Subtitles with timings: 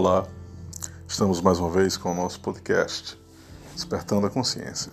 [0.00, 0.24] Olá,
[1.08, 3.20] estamos mais uma vez com o nosso podcast
[3.74, 4.92] Despertando a Consciência.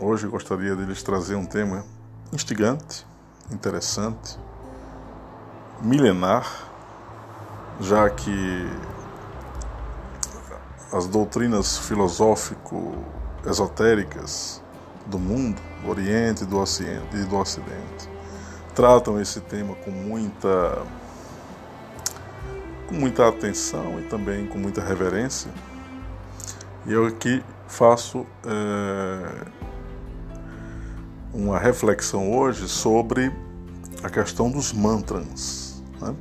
[0.00, 1.84] Hoje gostaria de lhes trazer um tema
[2.32, 3.06] instigante,
[3.52, 4.36] interessante,
[5.80, 6.44] milenar,
[7.80, 8.66] já que
[10.92, 14.60] as doutrinas filosófico-esotéricas
[15.06, 18.10] do mundo, do Oriente e do Ocidente,
[18.74, 20.84] tratam esse tema com muita
[22.86, 25.50] com muita atenção e também com muita reverência.
[26.86, 29.46] E eu aqui faço é,
[31.32, 33.32] uma reflexão hoje sobre
[34.02, 36.14] a questão dos mantras, né?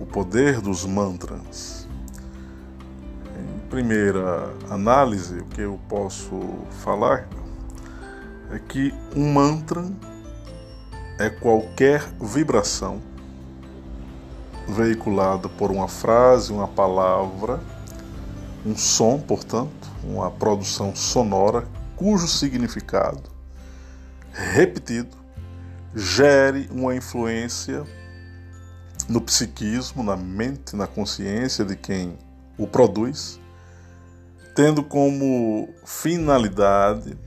[0.00, 1.86] o poder dos mantras.
[3.38, 6.40] Em primeira análise, o que eu posso
[6.82, 7.28] falar
[8.50, 9.84] é que um mantra
[11.18, 13.02] é qualquer vibração
[14.68, 17.60] veiculada por uma frase, uma palavra,
[18.64, 21.66] um som, portanto, uma produção sonora
[21.96, 23.38] cujo significado
[24.32, 25.16] repetido
[25.94, 27.84] gere uma influência
[29.08, 32.16] no psiquismo, na mente, na consciência de quem
[32.56, 33.40] o produz,
[34.54, 37.18] tendo como finalidade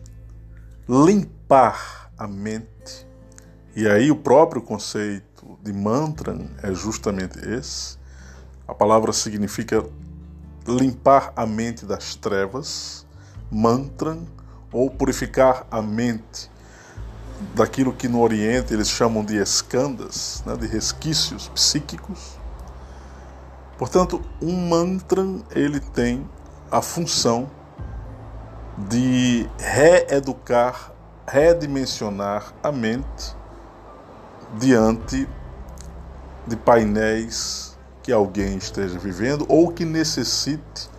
[0.88, 3.08] limpar a mente.
[3.75, 5.31] E aí o próprio conceito
[5.61, 7.97] de mantra é justamente esse.
[8.67, 9.86] A palavra significa
[10.67, 13.06] limpar a mente das trevas,
[13.52, 14.17] mantra,
[14.72, 16.50] ou purificar a mente
[17.56, 22.39] daquilo que no Oriente eles chamam de escandas, né, de resquícios psíquicos.
[23.78, 26.28] Portanto, um mantra ele tem
[26.72, 27.50] a função
[28.89, 30.94] de reeducar,
[31.28, 33.36] redimensionar a mente
[34.58, 35.28] diante
[36.48, 40.90] de painéis que alguém esteja vivendo ou que necessite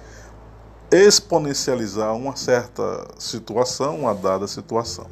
[0.90, 5.06] exponencializar uma certa situação, uma dada situação.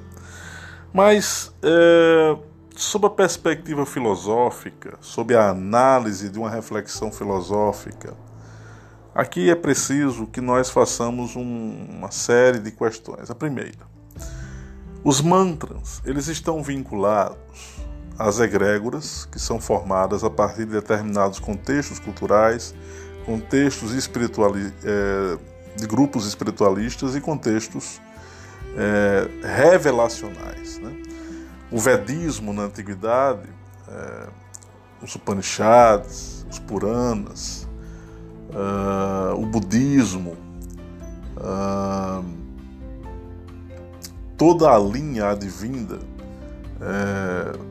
[0.92, 2.36] Mas, é,
[2.76, 8.14] sob a perspectiva filosófica, sob a análise de uma reflexão filosófica,
[9.14, 13.30] aqui é preciso que nós façamos um, uma série de questões.
[13.30, 13.88] A primeira,
[15.02, 17.79] os mantras, eles estão vinculados
[18.20, 22.74] as egrégoras, que são formadas a partir de determinados contextos culturais,
[23.24, 25.38] contextos espirituali é,
[25.74, 27.98] de grupos espiritualistas e contextos
[28.76, 30.78] é, revelacionais.
[30.78, 31.02] Né?
[31.70, 33.48] O Vedismo na antiguidade,
[33.88, 34.28] é,
[35.02, 37.66] os Upanishads, os Puranas,
[38.50, 40.36] uh, o Budismo,
[41.38, 42.22] uh,
[44.36, 46.00] toda a linha advinda
[46.80, 47.69] é,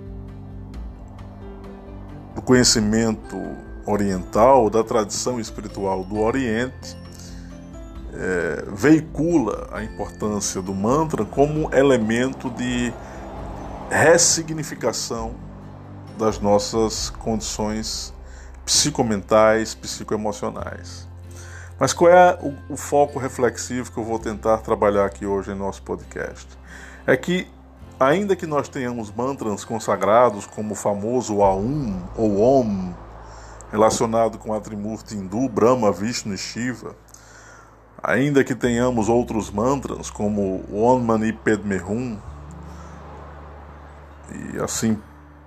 [2.40, 3.38] do conhecimento
[3.86, 6.98] oriental, da tradição espiritual do Oriente,
[8.14, 12.94] é, veicula a importância do mantra como elemento de
[13.92, 15.36] ressignificação
[16.18, 18.14] das nossas condições
[18.66, 21.10] psicomentais, psicoemocionais.
[21.78, 25.56] Mas qual é o, o, foco reflexivo que eu vou tentar trabalhar aqui hoje em
[25.56, 26.48] nosso podcast?
[27.06, 27.48] É que
[28.00, 32.94] Ainda que nós tenhamos mantras consagrados, como o famoso Aum ou Om,
[33.70, 36.96] relacionado com a Trimurti hindu, Brahma, Vishnu e Shiva,
[38.02, 42.18] ainda que tenhamos outros mantras, como Om Mani Padme Hum,
[44.32, 44.98] e assim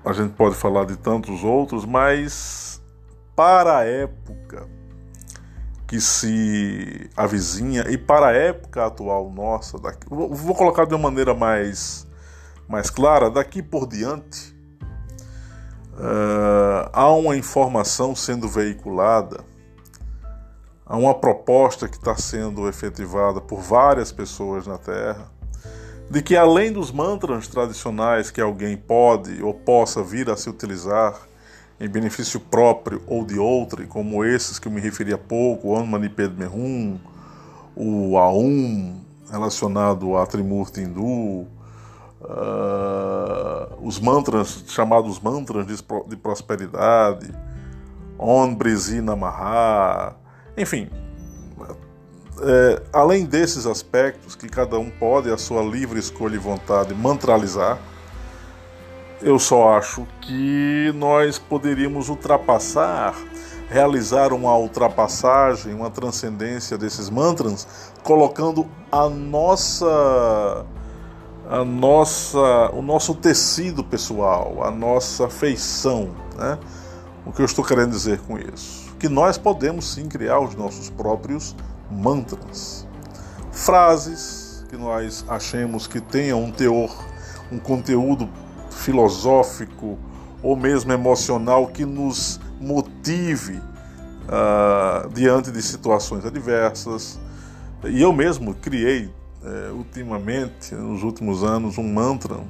[0.05, 2.83] a gente pode falar de tantos outros, mas
[3.35, 4.69] para a época
[5.87, 11.33] que se avizinha e para a época atual nossa, daqui, vou colocar de uma maneira
[11.33, 12.07] mais
[12.73, 14.57] mais clara, daqui por diante
[15.93, 19.45] uh, há uma informação sendo veiculada,
[20.87, 25.31] há uma proposta que está sendo efetivada por várias pessoas na Terra,
[26.11, 31.15] de que além dos mantras tradicionais que alguém pode ou possa vir a se utilizar
[31.79, 35.77] em benefício próprio ou de outro, como esses que eu me referi há pouco, o
[35.77, 36.99] Anmani Padme Hum,
[37.77, 38.99] o Aum,
[39.31, 41.47] relacionado à Trimurti hindu,
[42.25, 45.77] uh, os mantras, chamados mantras de,
[46.09, 47.33] de prosperidade,
[48.57, 50.15] Brisi Namaha,
[50.57, 50.89] enfim,
[52.41, 57.79] é, além desses aspectos que cada um pode, a sua livre escolha e vontade, mantralizar,
[59.21, 63.15] eu só acho que nós poderíamos ultrapassar,
[63.69, 70.67] realizar uma ultrapassagem, uma transcendência desses mantras, colocando a nossa
[71.53, 76.11] a nossa, o nosso tecido pessoal, a nossa feição.
[76.37, 76.59] Né?
[77.27, 78.83] O que eu estou querendo dizer com isso?
[79.03, 81.57] que nós podemos sim criar os nossos próprios
[81.91, 82.87] mantras.
[83.51, 86.89] Frases que nós achemos que tenham um teor,
[87.51, 88.29] um conteúdo
[88.71, 89.99] filosófico
[90.41, 97.19] ou mesmo emocional que nos motive uh, diante de situações adversas.
[97.83, 102.41] E eu mesmo criei uh, ultimamente, nos últimos anos, um mantra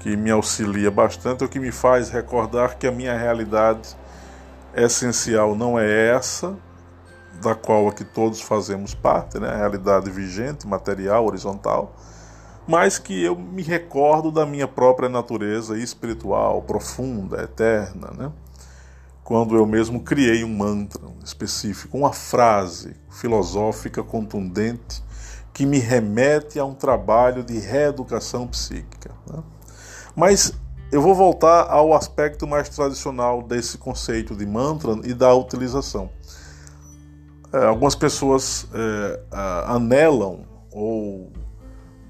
[0.00, 3.96] que me auxilia bastante, o que me faz recordar que a minha realidade
[4.74, 6.56] essencial não é essa,
[7.40, 9.48] da qual aqui todos fazemos parte, né?
[9.48, 11.94] a realidade vigente, material, horizontal,
[12.66, 18.32] mas que eu me recordo da minha própria natureza espiritual, profunda, eterna, né?
[19.22, 25.02] quando eu mesmo criei um mantra específico, uma frase filosófica contundente
[25.52, 29.10] que me remete a um trabalho de reeducação psíquica.
[29.30, 29.42] Né?
[30.16, 30.54] Mas
[30.90, 36.10] eu vou voltar ao aspecto mais tradicional desse conceito de mantra e da utilização.
[37.52, 39.20] É, algumas pessoas é,
[39.66, 41.32] anelam ou,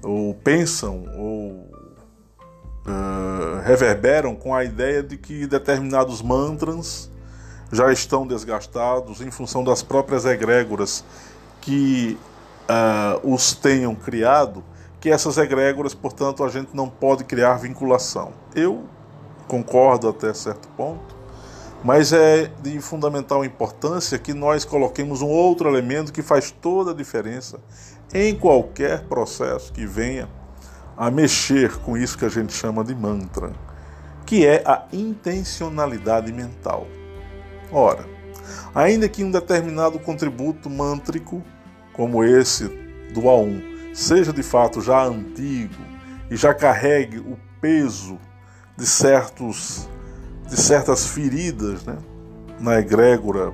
[0.01, 1.69] ou pensam ou
[2.85, 7.09] é, reverberam com a ideia de que determinados mantras
[7.71, 11.03] já estão desgastados em função das próprias egrégoras
[11.59, 12.17] que
[12.69, 14.63] uh, os tenham criado
[14.99, 18.31] que essas egrégoras, portanto, a gente não pode criar vinculação.
[18.55, 18.85] Eu
[19.47, 21.15] concordo até certo ponto,
[21.83, 26.93] mas é de fundamental importância que nós coloquemos um outro elemento que faz toda a
[26.93, 27.59] diferença
[28.13, 30.29] em qualquer processo que venha
[30.95, 33.51] a mexer com isso que a gente chama de mantra,
[34.25, 36.87] que é a intencionalidade mental.
[37.71, 38.05] Ora,
[38.73, 41.43] ainda que um determinado contributo mântrico,
[41.93, 42.67] como esse
[43.13, 45.75] do A1, seja de fato já antigo
[46.29, 48.19] e já carregue o peso
[48.75, 49.87] de certos
[50.47, 51.97] de certas feridas né,
[52.59, 53.53] na egrégora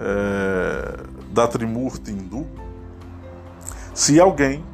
[0.00, 1.00] é,
[1.32, 2.46] da Trimurti hindu,
[3.94, 4.64] se alguém,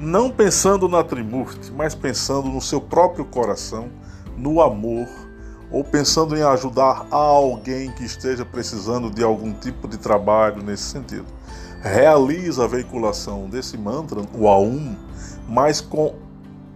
[0.00, 3.90] não pensando na Trimurti, mas pensando no seu próprio coração,
[4.36, 5.06] no amor,
[5.70, 10.84] ou pensando em ajudar a alguém que esteja precisando de algum tipo de trabalho nesse
[10.84, 11.26] sentido,
[11.82, 14.96] realiza a veiculação desse mantra, o A1,
[15.48, 16.14] mas com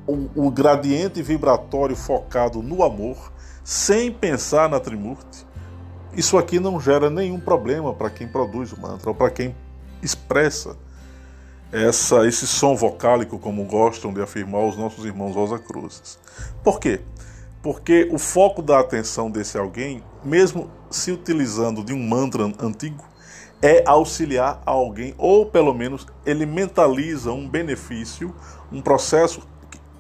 [0.07, 3.33] o, o gradiente vibratório focado no amor,
[3.65, 5.47] sem pensar na Trimurti,
[6.15, 9.55] isso aqui não gera nenhum problema para quem produz o mantra ou para quem
[10.03, 10.77] expressa
[11.73, 16.19] essa, esse som vocálico, como gostam de afirmar os nossos irmãos Rosa Cruzes.
[16.63, 17.01] Por quê?
[17.63, 23.03] Porque o foco da atenção desse alguém, mesmo se utilizando de um mantra antigo,
[23.63, 28.35] é auxiliar alguém, ou pelo menos ele mentaliza um benefício,
[28.73, 29.47] um processo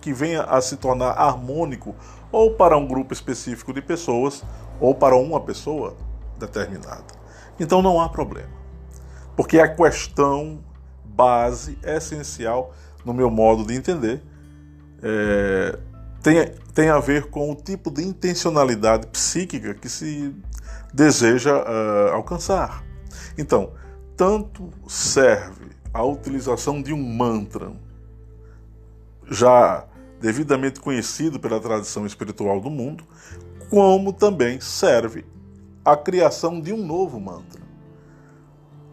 [0.01, 1.95] que venha a se tornar harmônico,
[2.33, 4.45] ou para um grupo específico de pessoas,
[4.81, 5.97] ou para uma pessoa
[6.39, 7.05] determinada.
[7.61, 8.51] Então não há problema,
[9.37, 10.59] porque a questão
[11.05, 12.75] base, essencial,
[13.05, 14.21] no meu modo de entender,
[15.01, 15.79] é,
[16.23, 20.35] tem, tem a ver com o tipo de intencionalidade psíquica que se
[20.93, 22.83] deseja uh, alcançar.
[23.37, 23.73] Então,
[24.17, 27.73] tanto serve a utilização de um mantra
[29.31, 29.87] já
[30.21, 33.05] devidamente conhecido pela tradição espiritual do mundo,
[33.69, 35.25] como também serve
[35.85, 37.61] a criação de um novo mantra.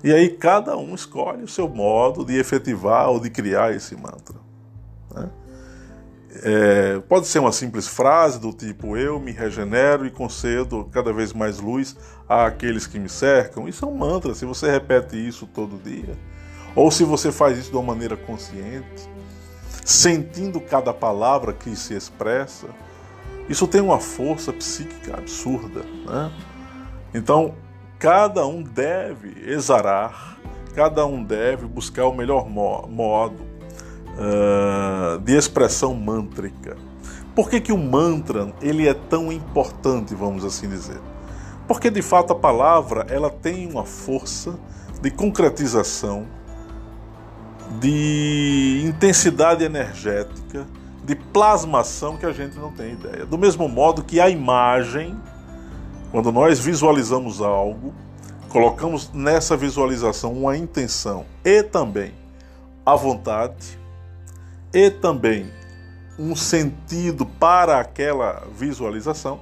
[0.04, 4.40] E aí cada um escolhe o seu modo de efetivar ou de criar esse mantra.
[5.14, 5.30] Né?
[6.44, 11.34] É, pode ser uma simples frase do tipo eu me regenero e concedo cada vez
[11.34, 11.96] mais luz
[12.28, 13.68] àqueles que me cercam.
[13.68, 16.16] Isso é um mantra, se você repete isso todo dia,
[16.76, 19.10] ou se você faz isso de uma maneira consciente,
[19.84, 22.68] sentindo cada palavra que se expressa,
[23.50, 25.82] isso tem uma força psíquica absurda.
[26.06, 26.32] Né?
[27.12, 27.56] Então,
[27.98, 30.38] cada um deve exarar,
[30.76, 33.49] cada um deve buscar o melhor modo
[34.20, 36.76] uh, de expressão mântrica.
[37.34, 41.00] Por que, que o mantra ele é tão importante, vamos assim dizer?
[41.68, 44.60] Porque de fato a palavra ela tem uma força
[45.02, 46.26] de concretização,
[47.80, 50.68] de intensidade energética,
[51.06, 53.26] de plasmação que a gente não tem ideia.
[53.26, 55.16] Do mesmo modo que a imagem,
[56.12, 57.94] quando nós visualizamos algo,
[58.50, 62.14] colocamos nessa visualização uma intenção e também
[62.86, 63.80] a vontade,
[64.74, 65.52] e também
[66.18, 69.40] um sentido para aquela visualização,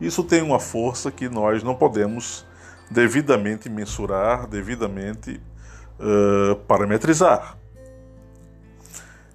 [0.00, 2.46] isso tem uma força que nós não podemos
[2.90, 5.40] devidamente mensurar, devidamente
[5.98, 7.56] uh, parametrizar.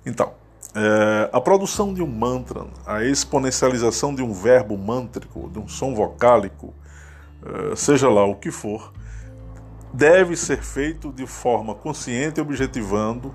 [0.06, 5.68] Então, uh, a produção de um mantra, a exponencialização de um verbo mântrico, de um
[5.68, 6.74] som vocálico,
[7.46, 8.92] eh, seja lá o que for,
[9.94, 13.34] deve ser feito de forma consciente, objetivando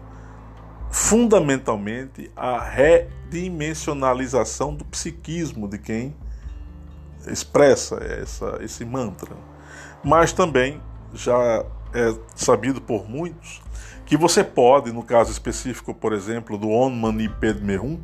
[0.90, 6.16] fundamentalmente a redimensionalização do psiquismo de quem
[7.26, 9.34] expressa essa, esse mantra.
[10.02, 10.82] Mas também
[11.14, 13.62] já é sabido por muitos
[14.04, 18.00] que você pode, no caso específico, por exemplo, do Om Mani Padme Hum,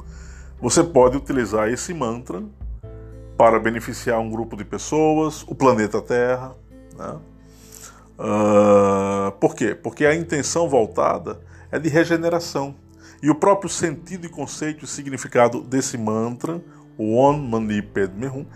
[0.61, 2.45] você pode utilizar esse mantra
[3.37, 6.55] para beneficiar um grupo de pessoas, o planeta Terra.
[6.97, 7.17] Né?
[8.19, 9.75] Uh, por quê?
[9.75, 11.41] Porque a intenção voltada
[11.77, 12.75] é de regeneração.
[13.23, 16.61] E o próprio sentido e conceito e significado desse mantra,
[16.99, 18.47] o Om Mani Padme Hum,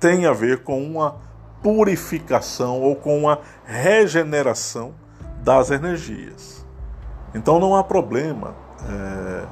[0.00, 1.16] tem a ver com uma
[1.62, 4.94] purificação ou com uma regeneração
[5.42, 6.64] das energias.
[7.34, 8.54] Então não há problema
[8.88, 9.44] é,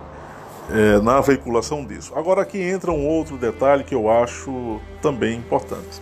[0.70, 2.12] é, na veiculação disso.
[2.14, 6.00] Agora aqui entra um outro detalhe que eu acho também importante.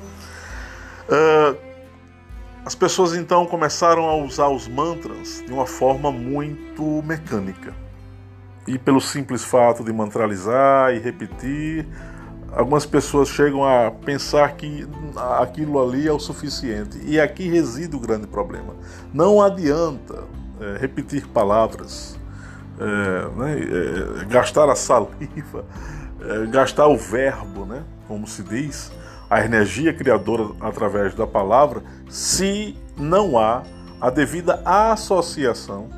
[1.08, 1.56] É,
[2.64, 7.74] as pessoas então começaram a usar os mantras de uma forma muito mecânica.
[8.66, 11.86] E pelo simples fato de mantralizar e repetir,
[12.50, 14.88] algumas pessoas chegam a pensar que
[15.38, 16.98] aquilo ali é o suficiente.
[17.04, 18.74] E aqui reside o grande problema.
[19.12, 20.24] Não adianta
[20.58, 22.18] é, repetir palavras,
[22.78, 23.58] é, né,
[24.22, 25.66] é, gastar a saliva,
[26.22, 28.90] é, gastar o verbo, né, como se diz,
[29.28, 33.62] a energia criadora através da palavra, se não há
[34.00, 35.88] a devida associação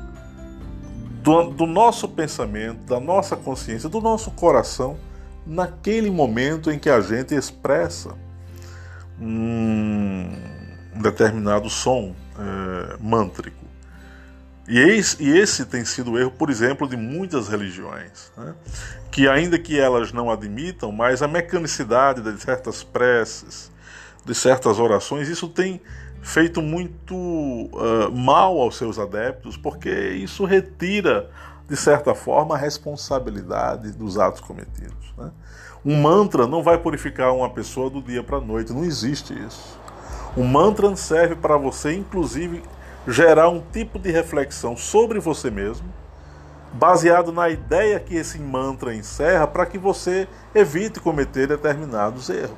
[1.21, 4.97] do, do nosso pensamento, da nossa consciência, do nosso coração
[5.45, 8.15] naquele momento em que a gente expressa
[9.19, 10.29] um
[10.95, 13.66] determinado som é, mântrico.
[14.67, 18.53] E esse, e esse, tem sido o erro, por exemplo, de muitas religiões, né?
[19.09, 23.71] que ainda que elas não admitam, mas a mecanicidade de certas preces,
[24.25, 25.81] de certas orações, isso tem
[26.21, 31.29] feito muito uh, mal aos seus adeptos, porque isso retira
[31.67, 35.13] de certa forma, a responsabilidade dos atos cometidos.
[35.17, 35.29] Né?
[35.85, 39.77] Um mantra não vai purificar uma pessoa do dia para a noite, não existe isso.
[40.35, 42.63] O mantra serve para você, inclusive,
[43.07, 45.87] gerar um tipo de reflexão sobre você mesmo,
[46.73, 52.51] baseado na ideia que esse mantra encerra, para que você evite cometer determinados erros.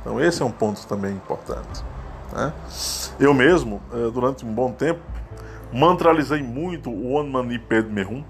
[0.00, 1.84] Então, esse é um ponto também importante.
[2.32, 2.52] Né?
[3.20, 5.00] Eu mesmo, eh, durante um bom tempo,
[5.72, 8.24] mantralizei muito o Om Mani Padme Hum,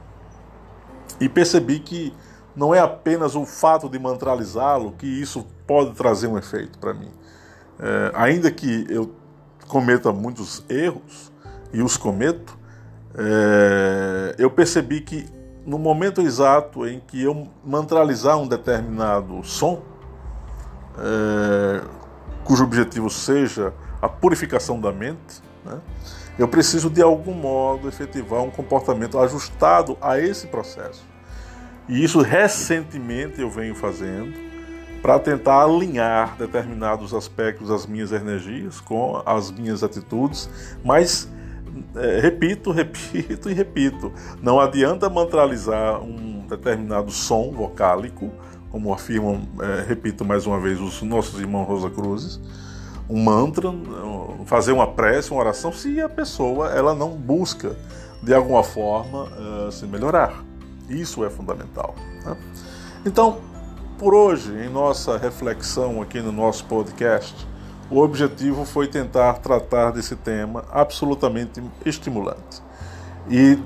[1.19, 2.14] e percebi que
[2.55, 7.11] não é apenas o fato de mantralizá-lo que isso pode trazer um efeito para mim.
[7.81, 9.14] É, ainda que eu
[9.67, 11.33] cometa muitos erros,
[11.73, 12.59] e os cometo,
[13.14, 15.26] é, eu percebi que
[15.64, 19.83] no momento exato em que eu mantralizar um determinado som,
[20.99, 21.83] é,
[22.45, 25.79] cujo objetivo seja a purificação da mente, né,
[26.38, 31.05] eu preciso de algum modo efetivar um comportamento ajustado a esse processo.
[31.88, 34.33] E isso recentemente eu venho fazendo
[35.02, 40.49] para tentar alinhar determinados aspectos das minhas energias com as minhas atitudes,
[40.85, 41.29] mas
[41.97, 44.12] é, repito, repito e repito,
[44.43, 48.31] não adianta mantralizar um determinado som vocálico,
[48.71, 52.41] como afirmam, é, repito mais uma vez, os nossos irmãos Rosa Cruzes,
[53.09, 53.71] um mantra,
[54.47, 57.77] fazer uma prece, uma oração, se a pessoa ela não busca
[58.23, 60.43] de alguma forma uh, se melhorar.
[60.89, 61.95] Isso é fundamental.
[62.25, 62.37] Né?
[63.05, 63.39] Então,
[63.99, 67.47] por hoje, em nossa reflexão aqui no nosso podcast,
[67.92, 72.62] o objetivo foi tentar tratar desse tema absolutamente estimulante
[73.28, 73.58] e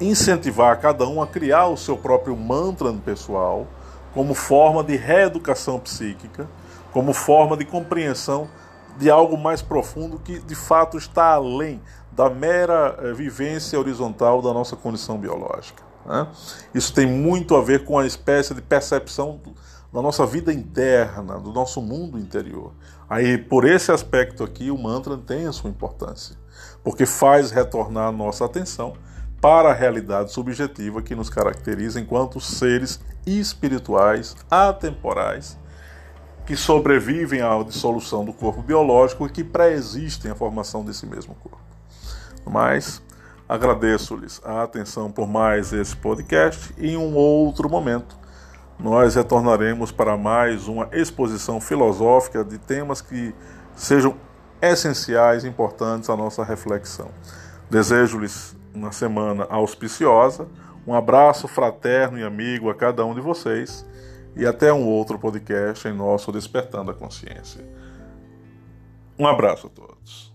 [0.00, 3.66] incentivar cada um a criar o seu próprio mantra pessoal
[4.14, 6.48] como forma de reeducação psíquica,
[6.92, 8.48] como forma de compreensão
[8.96, 11.78] de algo mais profundo que de fato está além
[12.10, 15.82] da mera eh, vivência horizontal da nossa condição biológica.
[16.06, 16.26] Né?
[16.74, 19.40] Isso tem muito a ver com a espécie de percepção
[19.94, 22.72] da nossa vida interna, do nosso mundo interior.
[23.08, 26.36] Aí, por esse aspecto aqui, o mantra tem a sua importância,
[26.82, 28.94] porque faz retornar a nossa atenção
[29.40, 35.56] para a realidade subjetiva que nos caracteriza enquanto seres espirituais, atemporais,
[36.44, 41.60] que sobrevivem à dissolução do corpo biológico e que pré-existem à formação desse mesmo corpo.
[42.44, 43.00] Mas
[43.48, 48.23] agradeço-lhes a atenção por mais esse podcast e em um outro momento
[48.78, 53.34] nós retornaremos para mais uma exposição filosófica de temas que
[53.74, 54.16] sejam
[54.60, 57.10] essenciais e importantes à nossa reflexão.
[57.70, 60.48] Desejo-lhes uma semana auspiciosa,
[60.86, 63.86] um abraço fraterno e amigo a cada um de vocês
[64.36, 67.64] e até um outro podcast em nosso Despertando a Consciência.
[69.18, 70.33] Um abraço a todos.